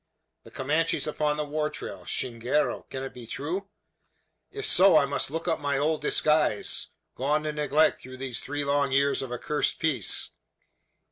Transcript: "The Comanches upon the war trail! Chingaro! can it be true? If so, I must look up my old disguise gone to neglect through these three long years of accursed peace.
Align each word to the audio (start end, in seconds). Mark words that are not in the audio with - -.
"The 0.45 0.49
Comanches 0.49 1.05
upon 1.05 1.37
the 1.37 1.45
war 1.45 1.69
trail! 1.69 2.05
Chingaro! 2.05 2.89
can 2.89 3.03
it 3.03 3.13
be 3.13 3.27
true? 3.27 3.67
If 4.49 4.65
so, 4.65 4.97
I 4.97 5.05
must 5.05 5.29
look 5.29 5.47
up 5.47 5.59
my 5.59 5.77
old 5.77 6.01
disguise 6.01 6.87
gone 7.13 7.43
to 7.43 7.53
neglect 7.53 7.99
through 8.01 8.17
these 8.17 8.39
three 8.39 8.65
long 8.65 8.91
years 8.91 9.21
of 9.21 9.31
accursed 9.31 9.77
peace. 9.77 10.31